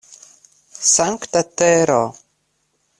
Sankta 0.93 1.43
tero! 1.63 2.01